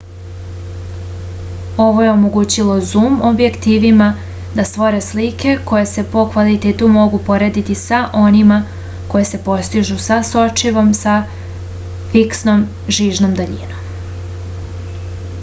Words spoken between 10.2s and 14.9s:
sočivom sa fiksnom žižnom daljinom